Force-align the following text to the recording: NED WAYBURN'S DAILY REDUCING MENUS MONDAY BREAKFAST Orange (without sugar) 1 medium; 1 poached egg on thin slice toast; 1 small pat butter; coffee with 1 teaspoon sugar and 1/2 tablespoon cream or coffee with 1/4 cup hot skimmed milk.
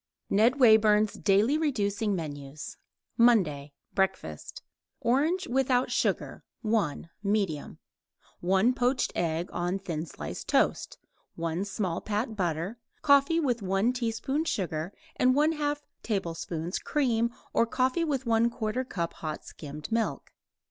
NED 0.31 0.59
WAYBURN'S 0.59 1.13
DAILY 1.13 1.59
REDUCING 1.59 2.15
MENUS 2.15 2.75
MONDAY 3.19 3.71
BREAKFAST 3.93 4.63
Orange 4.99 5.45
(without 5.47 5.91
sugar) 5.91 6.43
1 6.63 7.11
medium; 7.21 7.77
1 8.39 8.73
poached 8.73 9.11
egg 9.13 9.51
on 9.53 9.77
thin 9.77 10.07
slice 10.07 10.43
toast; 10.43 10.97
1 11.35 11.65
small 11.65 12.01
pat 12.01 12.35
butter; 12.35 12.79
coffee 13.03 13.39
with 13.39 13.61
1 13.61 13.93
teaspoon 13.93 14.43
sugar 14.43 14.91
and 15.17 15.35
1/2 15.35 15.77
tablespoon 16.01 16.71
cream 16.83 17.29
or 17.53 17.67
coffee 17.67 18.03
with 18.03 18.25
1/4 18.25 18.89
cup 18.89 19.13
hot 19.13 19.45
skimmed 19.45 19.91
milk. 19.91 20.31